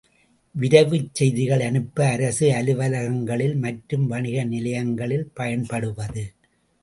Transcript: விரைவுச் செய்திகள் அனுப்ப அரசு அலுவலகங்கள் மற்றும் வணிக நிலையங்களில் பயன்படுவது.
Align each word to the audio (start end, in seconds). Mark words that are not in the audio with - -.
விரைவுச் 0.55 1.09
செய்திகள் 1.13 1.63
அனுப்ப 1.65 2.05
அரசு 2.05 2.47
அலுவலகங்கள் 2.53 3.45
மற்றும் 3.65 4.07
வணிக 4.07 4.43
நிலையங்களில் 4.45 5.31
பயன்படுவது. 5.33 6.25